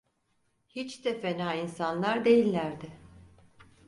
[0.69, 2.91] Hiç de fena insanlar değillerdi.